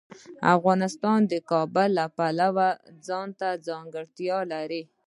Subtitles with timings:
[0.55, 2.69] افغانستان د کابل د پلوه
[3.07, 4.83] ځانته ځانګړتیا لري.